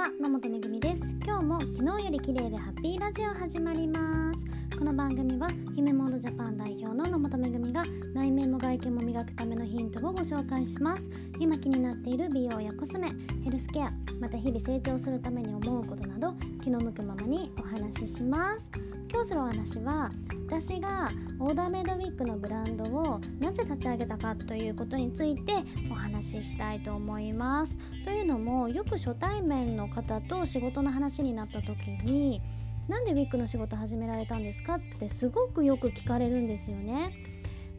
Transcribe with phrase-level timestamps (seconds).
[0.00, 1.14] は野本めぐみです。
[1.26, 4.49] 今日も昨日より綺麗でハッピーラジオ始まります。
[4.80, 11.10] この番組は姫モードジャパン代表の野本めぐみが内面も外見も磨くためのヒントをご紹介します。
[11.38, 13.08] 今気になっている美容やコスメ
[13.44, 18.70] ヘルスケアまた日々成長するために思うことなど気の向くままにお話しします。
[19.12, 20.10] 今日するお話は
[20.46, 21.10] 私が
[21.40, 25.52] オーダーメイドウィッグのブランドをなぜ立ち上げたかということについて
[25.90, 27.76] お話ししたいと思います。
[28.06, 32.40] というのもよく初対面の方と仕事の話になった時に
[32.90, 34.74] なんでウィッグの仕事始められたんですか？
[34.74, 37.12] ってすごくよく聞かれるんですよね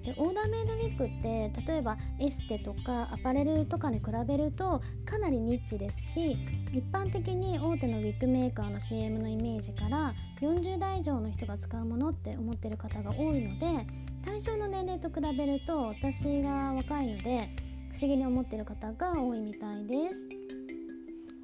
[0.05, 6.37] でオーダーメイドウィッグって例えばエステとかアパレルとかに比べるとかなりニッチですし
[6.71, 13.85] 一般的に大手のウィッグメーカーの CM のイメージから40代以上の人が使うものって思ってる方が多いので
[14.23, 17.49] 対象の年齢と比べると私が若いので
[17.91, 20.40] 不思議に思ってる方が多いみたいです。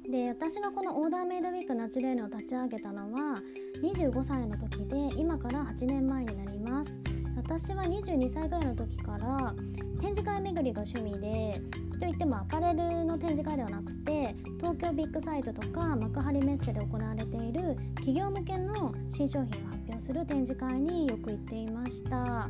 [0.08, 3.42] で私がこのオーダーメイドウィッグナチュレーヌを立ち上げたのは
[3.82, 6.98] 25歳の時で今から8年前になります。
[7.36, 9.54] 私は22歳ぐらいの時から
[10.00, 11.60] 展示会巡りが趣味で
[12.00, 22.48] といってもアパレルの展示会ではなくて東京ビッグサイトとか幕張メッセで行われている企業向けの新商品を発表する展示会によく行っていました。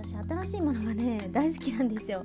[0.00, 2.24] 私新しいものがね 大好きなんですよ。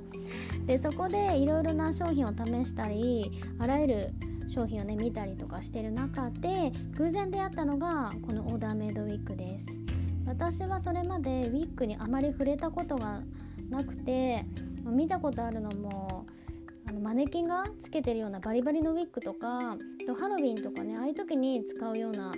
[0.66, 4.14] でそこでいろいろな商品を試したりあらゆる
[4.54, 9.68] 商品をね見たりとかしてる中で偶然出会ったのがこのオーダーメイドウィッグです。
[10.28, 13.22] 私はそれまでウィッグにあまり触れたことが
[13.70, 14.46] なくて
[14.86, 16.26] 見たことあるのも
[16.88, 19.48] あのマネキンがつけてるようなバリバリのウィッグとか
[20.20, 22.32] ハロウィンとかねああいう時に使うような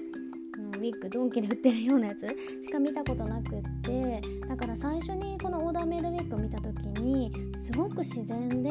[0.85, 2.27] ウィッグドンキで売ってるようなやつ？
[2.61, 4.21] しか見たことなくって。
[4.47, 7.31] だから最初にこのオーダーメイドウィッグを見た時に
[7.65, 8.69] すごく自然で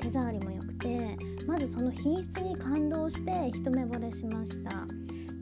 [0.00, 1.16] 手触りも良くて
[1.48, 4.86] まずその品質に感動して一目惚れしました。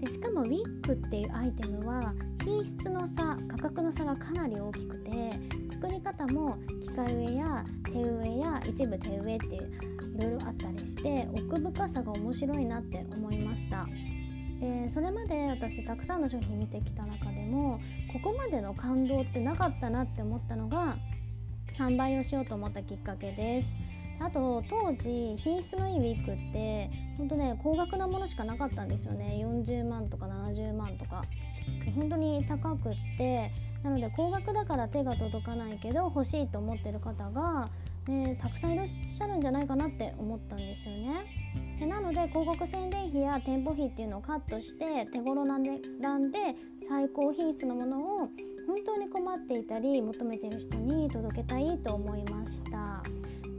[0.00, 5.10] でしかもウィッグっていうアイテムは品質の差価格の差がかなり大きくて
[5.70, 9.70] 作り方も機械植えや手植えや一部手植えっていう
[10.18, 13.86] いろいろあったりして奥深さが面白いなって思いました。
[14.60, 17.80] でそれまで私たくさんの商品見てきた中でも
[18.12, 20.96] ここまでの感動ってなかったなって思ったのが
[21.78, 23.72] 販売をしようと思ったきっかけです。
[24.18, 29.38] あと当時品質のいいウィッグって本当ね高額なものしかなかったんですよね。
[29.42, 31.22] 40万とか70万とか。
[31.96, 33.50] 本当に高くって
[33.82, 37.68] なので高額だから手が届かないけど欲しいと思ってる方が、
[38.10, 41.46] ね、たくさんいらっしゃるんじゃないかなって思ったんですよね。
[41.78, 46.38] でなので広告宣伝費や店舗費っていうのをカットして手頃な値段で
[46.88, 48.18] 最高品質のものを
[48.66, 53.02] 本当に困っていたり求めている人に届けたいと思いました。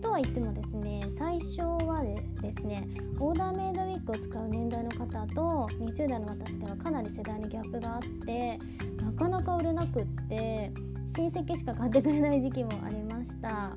[0.02, 2.02] とは言ってもですね最初は
[2.41, 2.88] ですね
[3.19, 8.59] オーダーメイドウィッグを使う年代の方と20代の私ではかなり世代にギャップがあって
[9.03, 10.72] なかなか売れなくって
[11.16, 13.75] 親戚しか買ってくれない時期もありました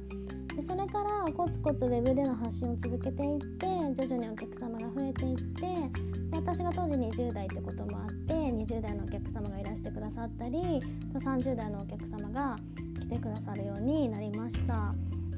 [0.57, 5.63] でそれからコツコツウェブでの発信を続けていって徐々にお客様が増えていって
[6.31, 10.81] で私が当時20代ってこともあって20代のお客様がいらしてくださったり
[11.15, 12.57] 30代のお客様が
[13.01, 14.93] 来てくださるようになりました。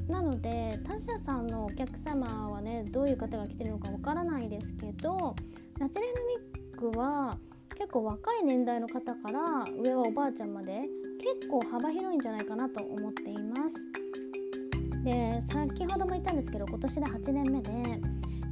[0.09, 5.37] なので他社さんのお客様はねどういう方が来てるのかわからないですけど
[5.79, 7.39] ナチュレルミックは
[7.77, 10.83] 結構若い年代の方から上はおばあちゃんまで
[11.39, 14.02] 結構幅広いんじゃないかなと思っています。
[15.05, 17.71] で先ほども言ったんですけど今年で8年目で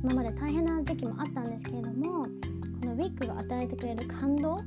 [0.03, 2.25] 今まで大変な時期もあったんですけれども
[2.81, 4.59] このウィッグが与えてくれる感動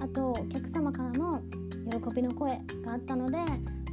[0.00, 1.42] あとお客様からの
[1.90, 3.38] 喜びの声があったので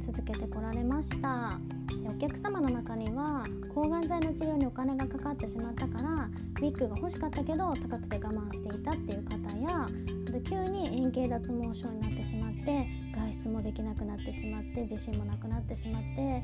[0.06, 1.60] 続けてこられました。
[2.02, 3.44] でお客様の中には
[3.74, 16.42] 抗がん剤の治療にお金がかかってしまったからウィッグが欲しかったけど高くて我慢していたっていう方やあと急に円形脱毛症になってしまって外出もできなくなってしまって自信もなくなってしまって、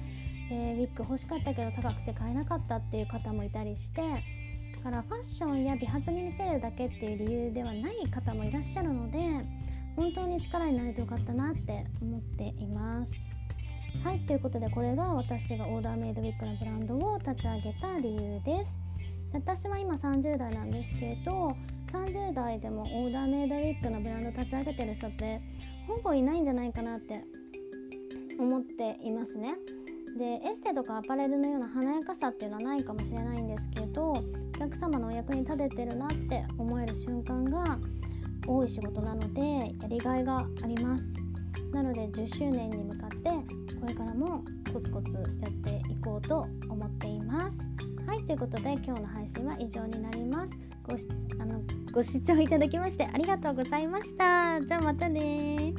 [0.50, 9.18] えー、ウィッグ欲しかったけど高くて買えなかったっていう方もいたりしてだからファッションや美髪に見せるだけっていう理由ではない方もいらっしゃるので
[9.96, 13.34] 本当に力になれてよかったなって思っています。
[14.02, 18.78] はいということでこれが私がオーダーメイドウィッグのブランドを立ち上げた理由です
[19.32, 21.56] 私は今30代なんですけど
[21.92, 25.40] 30代でもオーダーメイドウィッグのブランド立ち上げてる人って
[25.86, 27.22] ほぼいないんじゃないかなって
[28.38, 29.54] 思っていますね
[30.16, 34.22] でエステとかアパレルのような華やかさっていうのはないかもしれないんですけどお
[34.58, 37.78] 客様のお役に立ててるなって思える瞬間が
[38.46, 41.14] 多い仕事なのでやりがいがあります。
[41.72, 43.30] なので10周年に向かって
[43.80, 47.58] これからもコツコツやっていこうと思っています。
[48.06, 50.54] はいということで今日の配信は以上になります。
[50.86, 51.08] ごし
[51.40, 51.60] あの
[51.92, 54.60] ご視聴いただきましてありがとうございました。
[54.60, 55.74] じゃあまたね